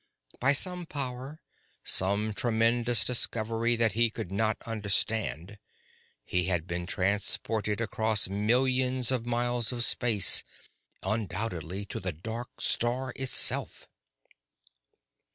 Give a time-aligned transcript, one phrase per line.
[0.39, 1.43] By some power,
[1.83, 5.59] some tremendous discovery that he could not understand,
[6.25, 10.43] he had been transported across millions of miles of space
[11.03, 13.87] undoubtedly to the dark star itself!